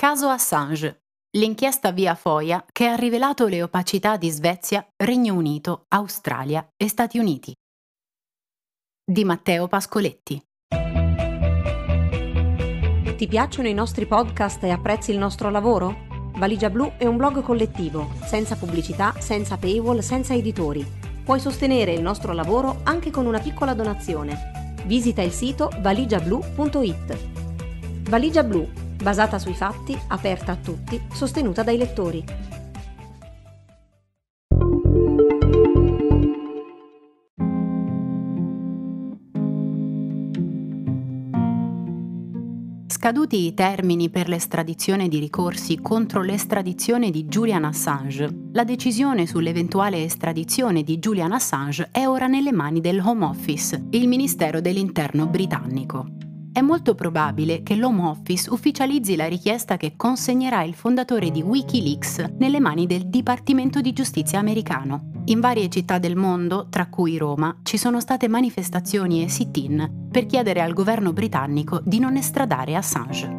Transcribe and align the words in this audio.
Caso 0.00 0.28
Assange. 0.28 1.02
L'inchiesta 1.36 1.92
via 1.92 2.14
FOIA 2.14 2.64
che 2.72 2.86
ha 2.86 2.94
rivelato 2.94 3.46
le 3.46 3.62
opacità 3.62 4.16
di 4.16 4.30
Svezia, 4.30 4.82
Regno 4.96 5.34
Unito, 5.34 5.84
Australia 5.88 6.66
e 6.74 6.88
Stati 6.88 7.18
Uniti. 7.18 7.52
Di 9.04 9.24
Matteo 9.24 9.68
Pascoletti. 9.68 10.42
Ti 13.14 13.28
piacciono 13.28 13.68
i 13.68 13.74
nostri 13.74 14.06
podcast 14.06 14.64
e 14.64 14.70
apprezzi 14.70 15.10
il 15.10 15.18
nostro 15.18 15.50
lavoro? 15.50 15.94
Valigia 16.36 16.70
Blu 16.70 16.92
è 16.96 17.04
un 17.04 17.18
blog 17.18 17.42
collettivo, 17.42 18.10
senza 18.24 18.56
pubblicità, 18.56 19.12
senza 19.18 19.58
paywall, 19.58 19.98
senza 19.98 20.32
editori. 20.32 20.82
Puoi 21.22 21.40
sostenere 21.40 21.92
il 21.92 22.00
nostro 22.00 22.32
lavoro 22.32 22.80
anche 22.84 23.10
con 23.10 23.26
una 23.26 23.38
piccola 23.38 23.74
donazione. 23.74 24.78
Visita 24.86 25.20
il 25.20 25.32
sito 25.32 25.70
valigiablu.it. 25.82 28.08
Valigia 28.08 28.42
Blu 28.42 28.88
basata 29.00 29.38
sui 29.38 29.54
fatti, 29.54 29.98
aperta 30.08 30.52
a 30.52 30.56
tutti, 30.56 31.00
sostenuta 31.12 31.62
dai 31.62 31.76
lettori. 31.76 32.24
Scaduti 42.86 43.46
i 43.46 43.54
termini 43.54 44.10
per 44.10 44.28
l'estradizione 44.28 45.08
di 45.08 45.18
ricorsi 45.18 45.80
contro 45.80 46.20
l'estradizione 46.20 47.10
di 47.10 47.24
Julian 47.24 47.64
Assange, 47.64 48.28
la 48.52 48.62
decisione 48.62 49.26
sull'eventuale 49.26 50.04
estradizione 50.04 50.82
di 50.82 50.98
Julian 50.98 51.32
Assange 51.32 51.88
è 51.92 52.06
ora 52.06 52.26
nelle 52.26 52.52
mani 52.52 52.80
del 52.82 53.00
Home 53.00 53.24
Office, 53.24 53.86
il 53.90 54.06
Ministero 54.06 54.60
dell'Interno 54.60 55.26
britannico 55.26 56.29
è 56.60 56.62
molto 56.62 56.94
probabile 56.94 57.62
che 57.62 57.74
l'Home 57.74 58.02
Office 58.02 58.50
ufficializzi 58.50 59.16
la 59.16 59.26
richiesta 59.26 59.78
che 59.78 59.94
consegnerà 59.96 60.62
il 60.62 60.74
fondatore 60.74 61.30
di 61.30 61.40
Wikileaks 61.40 62.34
nelle 62.36 62.60
mani 62.60 62.86
del 62.86 63.08
Dipartimento 63.08 63.80
di 63.80 63.94
Giustizia 63.94 64.38
americano. 64.38 65.10
In 65.26 65.40
varie 65.40 65.70
città 65.70 65.98
del 65.98 66.16
mondo, 66.16 66.66
tra 66.68 66.88
cui 66.88 67.16
Roma, 67.16 67.60
ci 67.62 67.78
sono 67.78 67.98
state 67.98 68.28
manifestazioni 68.28 69.24
e 69.24 69.30
sit-in 69.30 70.08
per 70.10 70.26
chiedere 70.26 70.60
al 70.60 70.74
governo 70.74 71.14
britannico 71.14 71.80
di 71.82 71.98
non 71.98 72.16
estradare 72.16 72.76
Assange. 72.76 73.38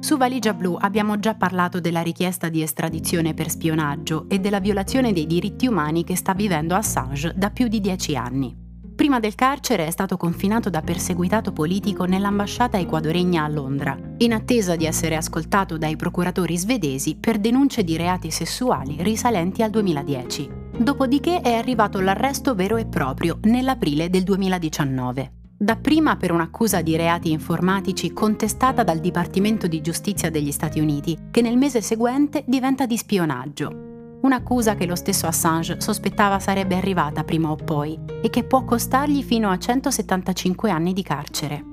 Su 0.00 0.18
Valigia 0.18 0.52
Blu 0.52 0.76
abbiamo 0.78 1.18
già 1.18 1.34
parlato 1.34 1.80
della 1.80 2.02
richiesta 2.02 2.50
di 2.50 2.60
estradizione 2.60 3.32
per 3.32 3.48
spionaggio 3.48 4.26
e 4.28 4.38
della 4.38 4.60
violazione 4.60 5.14
dei 5.14 5.26
diritti 5.26 5.66
umani 5.66 6.04
che 6.04 6.14
sta 6.14 6.34
vivendo 6.34 6.74
Assange 6.74 7.32
da 7.34 7.48
più 7.48 7.68
di 7.68 7.80
dieci 7.80 8.14
anni. 8.14 8.63
Prima 8.94 9.18
del 9.18 9.34
carcere 9.34 9.86
è 9.86 9.90
stato 9.90 10.16
confinato 10.16 10.70
da 10.70 10.80
perseguitato 10.80 11.52
politico 11.52 12.04
nell'ambasciata 12.04 12.78
ecuadoregna 12.78 13.42
a 13.42 13.48
Londra, 13.48 13.98
in 14.18 14.32
attesa 14.32 14.76
di 14.76 14.86
essere 14.86 15.16
ascoltato 15.16 15.76
dai 15.76 15.96
procuratori 15.96 16.56
svedesi 16.56 17.16
per 17.16 17.38
denunce 17.38 17.82
di 17.82 17.96
reati 17.96 18.30
sessuali 18.30 18.96
risalenti 19.00 19.62
al 19.62 19.70
2010. 19.70 20.48
Dopodiché 20.78 21.40
è 21.40 21.54
arrivato 21.54 21.98
l'arresto 21.98 22.54
vero 22.54 22.76
e 22.76 22.86
proprio 22.86 23.38
nell'aprile 23.42 24.08
del 24.10 24.22
2019. 24.22 25.32
Dapprima 25.56 26.16
per 26.16 26.30
un'accusa 26.30 26.80
di 26.80 26.94
reati 26.94 27.32
informatici 27.32 28.12
contestata 28.12 28.84
dal 28.84 29.00
Dipartimento 29.00 29.66
di 29.66 29.80
Giustizia 29.80 30.30
degli 30.30 30.52
Stati 30.52 30.78
Uniti, 30.78 31.16
che 31.32 31.42
nel 31.42 31.56
mese 31.56 31.80
seguente 31.80 32.44
diventa 32.46 32.86
di 32.86 32.96
spionaggio, 32.96 33.83
un'accusa 34.24 34.74
che 34.74 34.86
lo 34.86 34.96
stesso 34.96 35.26
Assange 35.26 35.80
sospettava 35.80 36.38
sarebbe 36.38 36.76
arrivata 36.76 37.24
prima 37.24 37.50
o 37.50 37.56
poi 37.56 37.98
e 38.22 38.30
che 38.30 38.44
può 38.44 38.64
costargli 38.64 39.22
fino 39.22 39.50
a 39.50 39.58
175 39.58 40.70
anni 40.70 40.92
di 40.92 41.02
carcere. 41.02 41.64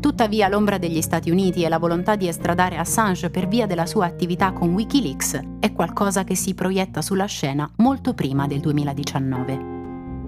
Tuttavia 0.00 0.48
l'ombra 0.48 0.78
degli 0.78 1.02
Stati 1.02 1.30
Uniti 1.30 1.62
e 1.62 1.68
la 1.68 1.78
volontà 1.78 2.16
di 2.16 2.26
estradare 2.26 2.76
Assange 2.76 3.30
per 3.30 3.46
via 3.48 3.66
della 3.66 3.86
sua 3.86 4.06
attività 4.06 4.52
con 4.52 4.72
Wikileaks 4.72 5.40
è 5.60 5.72
qualcosa 5.72 6.24
che 6.24 6.34
si 6.34 6.54
proietta 6.54 7.02
sulla 7.02 7.26
scena 7.26 7.70
molto 7.76 8.14
prima 8.14 8.46
del 8.46 8.60
2019. 8.60 9.79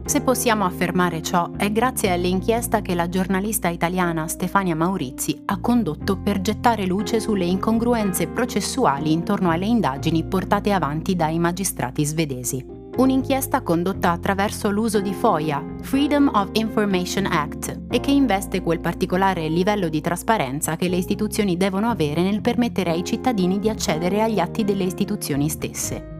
Se 0.04 0.20
possiamo 0.20 0.64
affermare 0.64 1.22
ciò 1.22 1.52
è 1.56 1.70
grazie 1.70 2.10
all'inchiesta 2.10 2.82
che 2.82 2.94
la 2.94 3.08
giornalista 3.08 3.68
italiana 3.68 4.28
Stefania 4.28 4.74
Maurizi 4.74 5.40
ha 5.46 5.58
condotto 5.58 6.18
per 6.18 6.40
gettare 6.40 6.86
luce 6.86 7.20
sulle 7.20 7.44
incongruenze 7.44 8.26
processuali 8.26 9.12
intorno 9.12 9.50
alle 9.50 9.66
indagini 9.66 10.24
portate 10.24 10.72
avanti 10.72 11.14
dai 11.14 11.38
magistrati 11.38 12.04
svedesi. 12.04 12.80
Un'inchiesta 12.94 13.62
condotta 13.62 14.10
attraverso 14.10 14.70
l'uso 14.70 15.00
di 15.00 15.14
FOIA, 15.14 15.64
Freedom 15.80 16.30
of 16.34 16.50
Information 16.52 17.24
Act, 17.24 17.84
e 17.88 18.00
che 18.00 18.10
investe 18.10 18.60
quel 18.60 18.80
particolare 18.80 19.48
livello 19.48 19.88
di 19.88 20.02
trasparenza 20.02 20.76
che 20.76 20.88
le 20.88 20.96
istituzioni 20.96 21.56
devono 21.56 21.88
avere 21.88 22.20
nel 22.20 22.42
permettere 22.42 22.90
ai 22.90 23.02
cittadini 23.02 23.58
di 23.58 23.70
accedere 23.70 24.20
agli 24.20 24.40
atti 24.40 24.62
delle 24.62 24.84
istituzioni 24.84 25.48
stesse. 25.48 26.11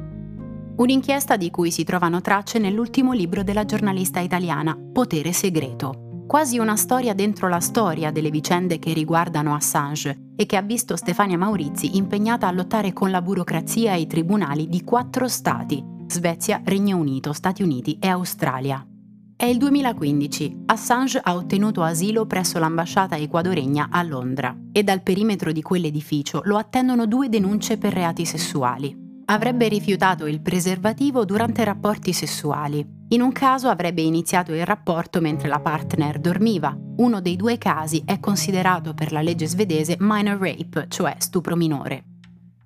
Un'inchiesta 0.75 1.37
di 1.37 1.51
cui 1.51 1.71
si 1.71 1.85
trovano 1.85 2.23
tracce 2.23 2.59
nell'ultimo 2.59 3.13
libro 3.13 3.43
della 3.43 3.67
giornalista 3.67 4.21
italiana, 4.21 4.77
Potere 4.93 5.33
segreto. 5.33 6.25
Quasi 6.27 6.59
una 6.59 6.77
storia 6.77 7.13
dentro 7.13 7.49
la 7.49 7.61
storia 7.61 8.11
delle 8.11 8.31
vicende 8.31 8.79
che 8.79 8.95
riguardano 8.95 9.55
Assange 9.55 10.31
e 10.35 10.47
che 10.47 10.57
ha 10.57 10.63
visto 10.63 10.97
Stefania 10.97 11.37
Maurizi 11.37 11.99
impegnata 11.99 12.49
a 12.49 12.53
lottare 12.53 12.95
con 12.95 13.11
la 13.11 13.21
burocrazia 13.21 13.93
e 13.93 14.01
i 14.01 14.07
tribunali 14.07 14.67
di 14.67 14.83
quattro 14.83 15.29
stati, 15.29 15.85
Svezia, 16.07 16.63
Regno 16.65 16.97
Unito, 16.97 17.35
Stati 17.35 17.63
Uniti 17.63 17.99
e 18.01 18.09
Australia. 18.09 18.85
È 19.37 19.45
il 19.45 19.59
2015. 19.59 20.63
Assange 20.67 21.21
ha 21.23 21.35
ottenuto 21.35 21.83
asilo 21.83 22.25
presso 22.25 22.59
l'ambasciata 22.59 23.17
ecuadoregna 23.17 23.89
a 23.91 24.03
Londra 24.03 24.57
e 24.73 24.83
dal 24.83 25.03
perimetro 25.03 25.53
di 25.53 25.61
quell'edificio 25.61 26.41
lo 26.45 26.57
attendono 26.57 27.07
due 27.07 27.29
denunce 27.29 27.77
per 27.77 27.93
reati 27.93 28.25
sessuali 28.25 29.02
avrebbe 29.33 29.67
rifiutato 29.67 30.27
il 30.27 30.43
preservativo 30.43 31.25
durante 31.25 31.65
rapporti 31.65 32.13
sessuali. 32.13 32.87
In 33.09 33.23
un 33.23 33.33
caso 33.33 33.69
avrebbe 33.69 34.03
iniziato 34.03 34.53
il 34.53 34.67
rapporto 34.67 35.23
mentre 35.23 35.49
la 35.49 35.59
partner 35.59 36.19
dormiva. 36.19 36.77
Uno 36.97 37.21
dei 37.23 37.37
due 37.37 37.57
casi 37.57 38.03
è 38.05 38.21
considerato 38.21 38.93
per 38.93 39.11
la 39.11 39.23
legge 39.23 39.47
svedese 39.47 39.97
minor 39.99 40.39
rape, 40.39 40.87
cioè 40.89 41.15
stupro 41.19 41.57
minore. 41.57 42.05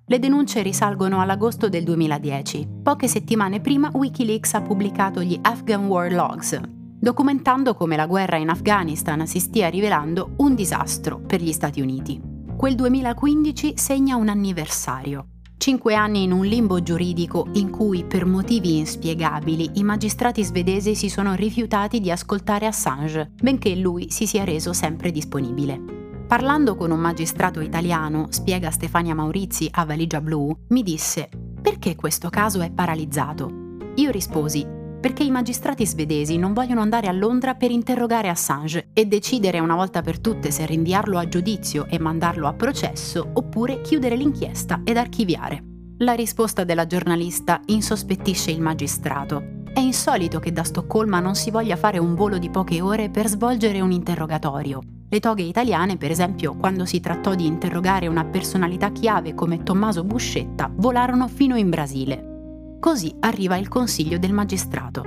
Le 0.05 0.19
denunce 0.19 0.61
risalgono 0.61 1.21
all'agosto 1.21 1.69
del 1.69 1.83
2010. 1.83 2.67
Poche 2.83 3.07
settimane 3.07 3.61
prima 3.61 3.89
Wikileaks 3.93 4.53
ha 4.53 4.61
pubblicato 4.61 5.21
gli 5.21 5.37
Afghan 5.41 5.85
War 5.87 6.11
Logs, 6.11 6.59
documentando 6.99 7.75
come 7.75 7.95
la 7.95 8.07
guerra 8.07 8.37
in 8.37 8.49
Afghanistan 8.49 9.25
si 9.25 9.39
stia 9.39 9.69
rivelando 9.69 10.33
un 10.37 10.53
disastro 10.53 11.19
per 11.19 11.41
gli 11.41 11.53
Stati 11.53 11.79
Uniti. 11.79 12.21
Quel 12.57 12.75
2015 12.75 13.77
segna 13.77 14.15
un 14.17 14.27
anniversario. 14.27 15.27
Cinque 15.57 15.95
anni 15.95 16.23
in 16.23 16.31
un 16.31 16.45
limbo 16.45 16.81
giuridico 16.81 17.47
in 17.53 17.71
cui, 17.71 18.05
per 18.05 18.25
motivi 18.25 18.77
inspiegabili, 18.77 19.71
i 19.73 19.83
magistrati 19.83 20.43
svedesi 20.43 20.95
si 20.95 21.09
sono 21.09 21.33
rifiutati 21.33 21.99
di 21.99 22.11
ascoltare 22.11 22.67
Assange, 22.67 23.31
benché 23.41 23.75
lui 23.75 24.09
si 24.11 24.27
sia 24.27 24.43
reso 24.43 24.71
sempre 24.71 25.11
disponibile. 25.11 25.95
Parlando 26.27 26.75
con 26.75 26.91
un 26.91 26.99
magistrato 26.99 27.59
italiano, 27.59 28.27
spiega 28.29 28.69
Stefania 28.69 29.15
Maurizi 29.15 29.67
a 29.71 29.83
Valigia 29.83 30.21
Blu, 30.21 30.55
mi 30.69 30.83
disse: 30.83 31.27
Perché 31.61 31.95
questo 31.95 32.29
caso 32.29 32.61
è 32.61 32.71
paralizzato? 32.71 33.51
Io 33.95 34.11
risposi: 34.11 34.76
perché 34.99 35.23
i 35.23 35.31
magistrati 35.31 35.85
svedesi 35.85 36.37
non 36.37 36.53
vogliono 36.53 36.81
andare 36.81 37.07
a 37.07 37.11
Londra 37.11 37.55
per 37.55 37.71
interrogare 37.71 38.29
Assange 38.29 38.89
e 38.93 39.05
decidere 39.05 39.59
una 39.59 39.75
volta 39.75 40.01
per 40.01 40.19
tutte 40.19 40.51
se 40.51 40.65
rinviarlo 40.65 41.17
a 41.17 41.27
giudizio 41.27 41.85
e 41.87 41.99
mandarlo 41.99 42.47
a 42.47 42.53
processo 42.53 43.29
oppure 43.33 43.81
chiudere 43.81 44.15
l'inchiesta 44.15 44.81
ed 44.83 44.97
archiviare. 44.97 45.63
La 45.99 46.13
risposta 46.13 46.63
della 46.63 46.85
giornalista 46.85 47.61
insospettisce 47.65 48.51
il 48.51 48.61
magistrato. 48.61 49.63
È 49.73 49.79
insolito 49.79 50.39
che 50.39 50.51
da 50.51 50.63
Stoccolma 50.63 51.19
non 51.19 51.35
si 51.35 51.51
voglia 51.51 51.75
fare 51.75 51.97
un 51.97 52.15
volo 52.15 52.37
di 52.37 52.49
poche 52.49 52.81
ore 52.81 53.09
per 53.09 53.27
svolgere 53.27 53.81
un 53.81 53.91
interrogatorio. 53.91 54.81
Le 55.09 55.19
toghe 55.19 55.43
italiane, 55.43 55.97
per 55.97 56.11
esempio, 56.11 56.55
quando 56.57 56.85
si 56.85 56.99
trattò 56.99 57.33
di 57.33 57.45
interrogare 57.45 58.07
una 58.07 58.25
personalità 58.25 58.91
chiave 58.91 59.33
come 59.33 59.63
Tommaso 59.63 60.03
Buscetta, 60.03 60.69
volarono 60.71 61.27
fino 61.27 61.55
in 61.55 61.69
Brasile. 61.69 62.36
Così 62.79 63.15
arriva 63.21 63.57
il 63.57 63.67
consiglio 63.67 64.19
del 64.19 64.33
magistrato. 64.33 65.03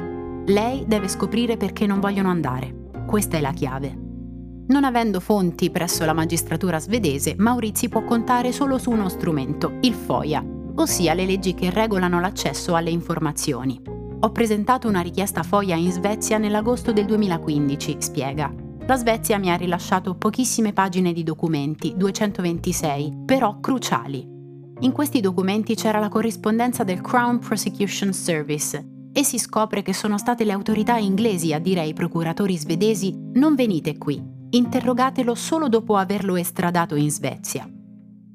Lei 0.47 0.85
deve 0.87 1.07
scoprire 1.09 1.57
perché 1.57 1.87
non 1.87 2.01
vogliono 2.01 2.29
andare. 2.29 2.91
Questa 3.07 3.37
è 3.37 3.41
la 3.41 3.53
chiave. 3.53 3.97
Non 4.67 4.85
avendo 4.85 5.21
fonti 5.21 5.71
presso 5.71 6.05
la 6.05 6.13
magistratura 6.13 6.79
svedese, 6.79 7.35
Maurizi 7.39 7.89
può 7.89 8.05
contare 8.05 8.53
solo 8.53 8.77
su 8.79 8.91
uno 8.91 9.09
strumento, 9.09 9.79
il 9.83 9.95
FOIA, 9.95 10.45
ossia 10.77 11.15
le 11.15 11.25
leggi 11.25 11.55
che 11.55 11.71
regolano 11.71 12.21
l'accesso 12.21 12.75
alle 12.75 12.91
informazioni. 12.91 13.81
Ho 14.23 14.33
presentato 14.33 14.89
una 14.89 15.01
richiesta 15.01 15.43
FOIA 15.43 15.77
in 15.77 15.93
Svezia 15.93 16.39
nell'agosto 16.39 16.93
del 16.93 17.05
2015, 17.07 17.97
spiega. 17.99 18.53
La 18.87 18.97
Svezia 18.97 19.39
mi 19.39 19.51
ha 19.51 19.57
rilasciato 19.57 20.17
pochissime 20.17 20.73
pagine 20.73 21.13
di 21.13 21.23
documenti, 21.23 21.95
226, 21.97 23.23
però 23.25 23.61
cruciali. 23.61 24.40
In 24.83 24.93
questi 24.93 25.21
documenti 25.21 25.75
c'era 25.75 25.99
la 25.99 26.09
corrispondenza 26.09 26.85
del 26.85 27.03
Crown 27.03 27.39
Prosecution 27.39 28.15
Service 28.15 28.83
e 29.13 29.23
si 29.25 29.39
scopre 29.39 29.83
che 29.83 29.93
sono 29.93 30.17
state 30.17 30.45
le 30.45 30.53
autorità 30.53 30.97
inglesi 30.97 31.53
a 31.53 31.59
dire 31.59 31.81
ai 31.81 31.93
procuratori 31.93 32.57
svedesi 32.57 33.15
non 33.35 33.55
venite 33.55 33.99
qui, 33.99 34.23
interrogatelo 34.49 35.35
solo 35.35 35.69
dopo 35.69 35.97
averlo 35.97 36.35
estradato 36.37 36.95
in 36.95 37.11
Svezia. 37.11 37.71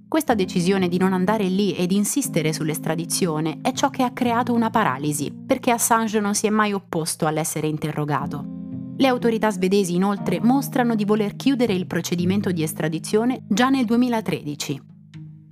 Questa 0.08 0.36
decisione 0.36 0.88
di 0.88 1.00
non 1.00 1.14
andare 1.14 1.46
lì 1.46 1.74
ed 1.74 1.92
insistere 1.92 2.54
sull'estradizione 2.54 3.58
è 3.64 3.72
ciò 3.72 3.90
che 3.90 4.04
ha 4.04 4.12
creato 4.12 4.54
una 4.54 4.70
paralisi, 4.70 5.34
perché 5.34 5.72
Assange 5.72 6.20
non 6.20 6.36
si 6.36 6.46
è 6.46 6.52
mai 6.52 6.74
opposto 6.74 7.26
all'essere 7.26 7.66
interrogato. 7.66 8.94
Le 8.98 9.08
autorità 9.08 9.50
svedesi 9.50 9.96
inoltre 9.96 10.40
mostrano 10.40 10.94
di 10.94 11.06
voler 11.06 11.36
chiudere 11.36 11.74
il 11.74 11.88
procedimento 11.88 12.52
di 12.52 12.62
estradizione 12.62 13.44
già 13.48 13.70
nel 13.70 13.86
2013. 13.86 14.94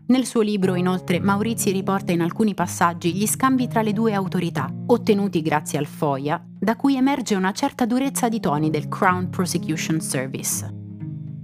Nel 0.06 0.26
suo 0.26 0.42
libro, 0.42 0.76
inoltre, 0.76 1.22
Maurizi 1.22 1.72
riporta 1.72 2.12
in 2.12 2.20
alcuni 2.20 2.54
passaggi 2.54 3.14
gli 3.14 3.26
scambi 3.26 3.70
tra 3.70 3.82
le 3.82 3.94
due 3.94 4.14
autorità, 4.14 4.70
ottenuti 4.88 5.42
grazie 5.42 5.80
al 5.80 5.86
FOIA, 5.86 6.44
da 6.60 6.76
cui 6.76 6.98
emerge 6.98 7.36
una 7.36 7.54
certa 7.54 7.86
durezza 7.86 8.28
di 8.28 8.42
toni 8.42 8.70
del 8.70 8.90
Crown 8.90 9.30
Prosecution 9.30 10.02
Service. 10.02 10.82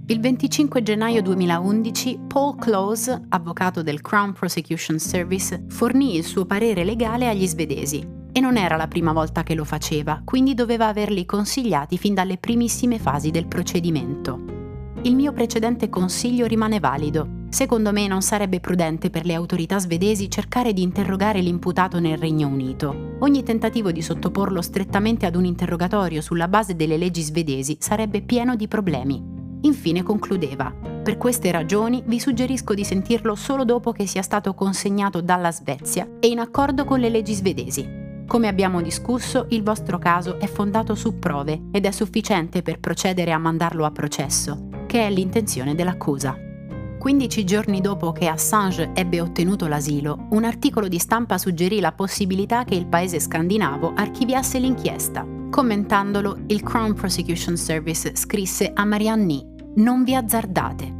Il 0.08 0.20
25 0.20 0.82
gennaio 0.82 1.22
2011 1.22 2.18
Paul 2.26 2.56
Close, 2.56 3.18
avvocato 3.30 3.82
del 3.82 4.02
Crown 4.02 4.34
Prosecution 4.34 4.98
Service, 4.98 5.64
fornì 5.68 6.16
il 6.16 6.24
suo 6.24 6.44
parere 6.44 6.84
legale 6.84 7.28
agli 7.28 7.46
svedesi 7.46 8.06
e 8.30 8.40
non 8.40 8.58
era 8.58 8.76
la 8.76 8.88
prima 8.88 9.12
volta 9.12 9.42
che 9.42 9.54
lo 9.54 9.64
faceva, 9.64 10.20
quindi 10.22 10.52
doveva 10.52 10.88
averli 10.88 11.24
consigliati 11.24 11.96
fin 11.96 12.12
dalle 12.12 12.36
primissime 12.36 12.98
fasi 12.98 13.30
del 13.30 13.46
procedimento. 13.46 14.38
Il 15.02 15.14
mio 15.14 15.32
precedente 15.32 15.88
consiglio 15.88 16.44
rimane 16.44 16.78
valido. 16.78 17.39
Secondo 17.50 17.90
me 17.90 18.06
non 18.06 18.22
sarebbe 18.22 18.60
prudente 18.60 19.10
per 19.10 19.26
le 19.26 19.34
autorità 19.34 19.80
svedesi 19.80 20.30
cercare 20.30 20.72
di 20.72 20.82
interrogare 20.82 21.40
l'imputato 21.40 21.98
nel 21.98 22.16
Regno 22.16 22.46
Unito. 22.46 23.16
Ogni 23.18 23.42
tentativo 23.42 23.90
di 23.90 24.02
sottoporlo 24.02 24.62
strettamente 24.62 25.26
ad 25.26 25.34
un 25.34 25.44
interrogatorio 25.44 26.20
sulla 26.20 26.46
base 26.46 26.76
delle 26.76 26.96
leggi 26.96 27.22
svedesi 27.22 27.76
sarebbe 27.80 28.22
pieno 28.22 28.54
di 28.54 28.68
problemi. 28.68 29.20
Infine 29.62 30.04
concludeva, 30.04 30.72
per 31.02 31.18
queste 31.18 31.50
ragioni 31.50 32.04
vi 32.06 32.20
suggerisco 32.20 32.72
di 32.72 32.84
sentirlo 32.84 33.34
solo 33.34 33.64
dopo 33.64 33.90
che 33.90 34.06
sia 34.06 34.22
stato 34.22 34.54
consegnato 34.54 35.20
dalla 35.20 35.50
Svezia 35.50 36.08
e 36.20 36.28
in 36.28 36.38
accordo 36.38 36.84
con 36.84 37.00
le 37.00 37.08
leggi 37.08 37.34
svedesi. 37.34 37.98
Come 38.28 38.46
abbiamo 38.46 38.80
discusso, 38.80 39.46
il 39.48 39.64
vostro 39.64 39.98
caso 39.98 40.38
è 40.38 40.46
fondato 40.46 40.94
su 40.94 41.18
prove 41.18 41.62
ed 41.72 41.84
è 41.84 41.90
sufficiente 41.90 42.62
per 42.62 42.78
procedere 42.78 43.32
a 43.32 43.38
mandarlo 43.38 43.84
a 43.84 43.90
processo, 43.90 44.68
che 44.86 45.04
è 45.04 45.10
l'intenzione 45.10 45.74
dell'accusa. 45.74 46.44
15 47.00 47.44
giorni 47.44 47.80
dopo 47.80 48.12
che 48.12 48.26
Assange 48.26 48.90
ebbe 48.92 49.22
ottenuto 49.22 49.66
l'asilo, 49.66 50.26
un 50.32 50.44
articolo 50.44 50.86
di 50.86 50.98
stampa 50.98 51.38
suggerì 51.38 51.80
la 51.80 51.92
possibilità 51.92 52.64
che 52.64 52.74
il 52.74 52.86
paese 52.86 53.18
scandinavo 53.18 53.94
archiviasse 53.96 54.58
l'inchiesta. 54.58 55.26
Commentandolo, 55.48 56.40
il 56.48 56.62
Crown 56.62 56.92
Prosecution 56.92 57.56
Service 57.56 58.14
scrisse 58.16 58.72
a 58.74 58.84
Marianne 58.84 59.24
Nee 59.24 59.46
non 59.76 60.04
vi 60.04 60.14
azzardate. 60.14 60.98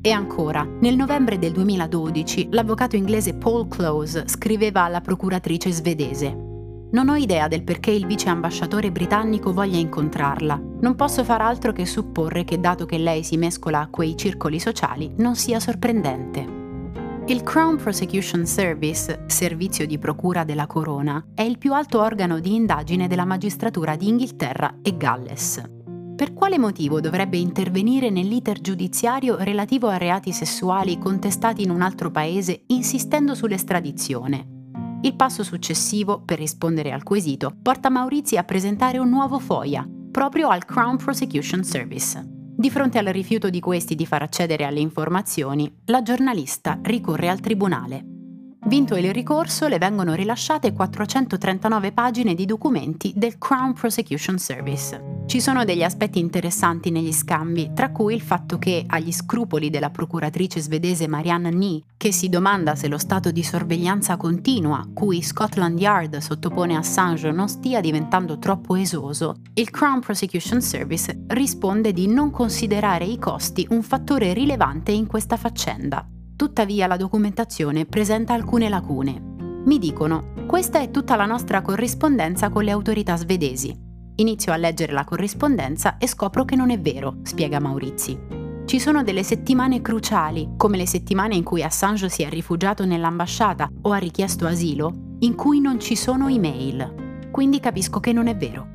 E 0.00 0.12
ancora, 0.12 0.62
nel 0.62 0.94
novembre 0.94 1.36
del 1.36 1.50
2012 1.50 2.50
l'avvocato 2.52 2.94
inglese 2.94 3.34
Paul 3.34 3.66
Close 3.66 4.28
scriveva 4.28 4.84
alla 4.84 5.00
procuratrice 5.00 5.72
svedese 5.72 6.49
non 6.92 7.08
ho 7.08 7.14
idea 7.14 7.48
del 7.48 7.62
perché 7.62 7.90
il 7.90 8.06
vice 8.06 8.28
ambasciatore 8.28 8.90
britannico 8.90 9.52
voglia 9.52 9.78
incontrarla. 9.78 10.60
Non 10.80 10.96
posso 10.96 11.24
far 11.24 11.40
altro 11.40 11.72
che 11.72 11.86
supporre 11.86 12.44
che 12.44 12.58
dato 12.58 12.86
che 12.86 12.98
lei 12.98 13.22
si 13.22 13.36
mescola 13.36 13.80
a 13.80 13.88
quei 13.88 14.16
circoli 14.16 14.58
sociali 14.58 15.12
non 15.16 15.36
sia 15.36 15.60
sorprendente. 15.60 16.58
Il 17.26 17.42
Crown 17.42 17.76
Prosecution 17.76 18.44
Service, 18.44 19.24
servizio 19.26 19.86
di 19.86 19.98
procura 19.98 20.42
della 20.42 20.66
corona, 20.66 21.24
è 21.34 21.42
il 21.42 21.58
più 21.58 21.72
alto 21.74 22.00
organo 22.00 22.40
di 22.40 22.54
indagine 22.54 23.06
della 23.06 23.24
magistratura 23.24 23.94
di 23.94 24.08
Inghilterra 24.08 24.78
e 24.82 24.96
Galles 24.96 25.62
per 26.20 26.34
quale 26.34 26.58
motivo 26.58 27.00
dovrebbe 27.00 27.38
intervenire 27.38 28.10
nell'iter 28.10 28.60
giudiziario 28.60 29.38
relativo 29.38 29.88
a 29.88 29.96
reati 29.96 30.32
sessuali 30.32 30.98
contestati 30.98 31.62
in 31.62 31.70
un 31.70 31.80
altro 31.80 32.10
paese 32.10 32.64
insistendo 32.66 33.34
sull'estradizione? 33.34 34.59
Il 35.02 35.16
passo 35.16 35.42
successivo, 35.42 36.20
per 36.20 36.38
rispondere 36.38 36.92
al 36.92 37.02
quesito, 37.02 37.56
porta 37.62 37.88
Maurizi 37.88 38.36
a 38.36 38.44
presentare 38.44 38.98
un 38.98 39.08
nuovo 39.08 39.38
FOIA, 39.38 39.88
proprio 40.10 40.48
al 40.48 40.66
Crown 40.66 40.98
Prosecution 40.98 41.64
Service. 41.64 42.22
Di 42.26 42.68
fronte 42.68 42.98
al 42.98 43.06
rifiuto 43.06 43.48
di 43.48 43.60
questi 43.60 43.94
di 43.94 44.04
far 44.04 44.20
accedere 44.20 44.64
alle 44.64 44.80
informazioni, 44.80 45.74
la 45.86 46.02
giornalista 46.02 46.78
ricorre 46.82 47.30
al 47.30 47.40
tribunale. 47.40 48.09
Vinto 48.66 48.94
il 48.94 49.12
ricorso, 49.12 49.68
le 49.68 49.78
vengono 49.78 50.12
rilasciate 50.12 50.74
439 50.74 51.92
pagine 51.92 52.34
di 52.34 52.44
documenti 52.44 53.12
del 53.16 53.38
Crown 53.38 53.72
Prosecution 53.72 54.38
Service. 54.38 55.22
Ci 55.26 55.40
sono 55.40 55.64
degli 55.64 55.82
aspetti 55.82 56.18
interessanti 56.18 56.90
negli 56.90 57.12
scambi, 57.12 57.70
tra 57.74 57.90
cui 57.90 58.14
il 58.14 58.20
fatto 58.20 58.58
che, 58.58 58.84
agli 58.86 59.12
scrupoli 59.12 59.70
della 59.70 59.88
procuratrice 59.88 60.60
svedese 60.60 61.08
Marianne 61.08 61.50
Nee, 61.50 61.82
che 61.96 62.12
si 62.12 62.28
domanda 62.28 62.74
se 62.74 62.86
lo 62.86 62.98
stato 62.98 63.30
di 63.30 63.42
sorveglianza 63.42 64.18
continua 64.18 64.86
cui 64.92 65.22
Scotland 65.22 65.80
Yard 65.80 66.18
sottopone 66.18 66.76
Assange 66.76 67.30
non 67.30 67.48
stia 67.48 67.80
diventando 67.80 68.38
troppo 68.38 68.76
esoso, 68.76 69.36
il 69.54 69.70
Crown 69.70 70.00
Prosecution 70.00 70.60
Service 70.60 71.24
risponde 71.28 71.92
di 71.92 72.06
non 72.06 72.30
considerare 72.30 73.06
i 73.06 73.18
costi 73.18 73.66
un 73.70 73.82
fattore 73.82 74.34
rilevante 74.34 74.92
in 74.92 75.06
questa 75.06 75.36
faccenda. 75.36 76.06
Tuttavia 76.40 76.86
la 76.86 76.96
documentazione 76.96 77.84
presenta 77.84 78.32
alcune 78.32 78.70
lacune. 78.70 79.20
Mi 79.66 79.78
dicono, 79.78 80.32
questa 80.46 80.80
è 80.80 80.90
tutta 80.90 81.14
la 81.14 81.26
nostra 81.26 81.60
corrispondenza 81.60 82.48
con 82.48 82.64
le 82.64 82.70
autorità 82.70 83.14
svedesi. 83.16 83.78
Inizio 84.14 84.50
a 84.50 84.56
leggere 84.56 84.92
la 84.92 85.04
corrispondenza 85.04 85.98
e 85.98 86.06
scopro 86.06 86.46
che 86.46 86.56
non 86.56 86.70
è 86.70 86.80
vero, 86.80 87.18
spiega 87.24 87.60
Maurizi. 87.60 88.18
Ci 88.64 88.80
sono 88.80 89.02
delle 89.02 89.22
settimane 89.22 89.82
cruciali, 89.82 90.52
come 90.56 90.78
le 90.78 90.86
settimane 90.86 91.34
in 91.34 91.44
cui 91.44 91.62
Assange 91.62 92.08
si 92.08 92.22
è 92.22 92.30
rifugiato 92.30 92.86
nell'ambasciata 92.86 93.68
o 93.82 93.90
ha 93.90 93.98
richiesto 93.98 94.46
asilo, 94.46 95.16
in 95.18 95.34
cui 95.34 95.60
non 95.60 95.78
ci 95.78 95.94
sono 95.94 96.26
email. 96.26 97.28
Quindi 97.30 97.60
capisco 97.60 98.00
che 98.00 98.14
non 98.14 98.28
è 98.28 98.34
vero. 98.34 98.66